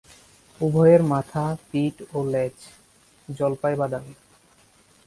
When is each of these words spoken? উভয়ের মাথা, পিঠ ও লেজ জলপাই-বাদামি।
উভয়ের 0.59 1.01
মাথা, 1.03 1.43
পিঠ 1.69 1.95
ও 2.13 2.17
লেজ 2.23 2.57
জলপাই-বাদামি। 3.29 4.13